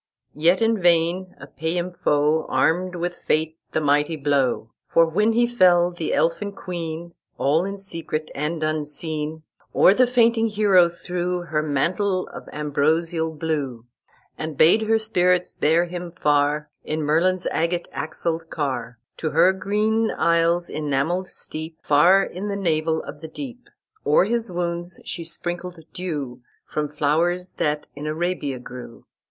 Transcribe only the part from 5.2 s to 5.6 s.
he